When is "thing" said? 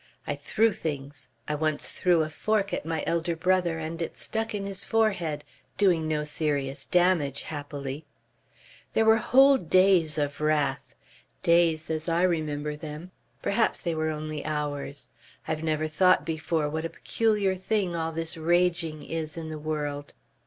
17.55-17.95